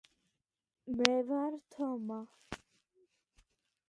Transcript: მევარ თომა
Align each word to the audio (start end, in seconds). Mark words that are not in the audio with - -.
მევარ 1.01 1.57
თომა 1.75 2.17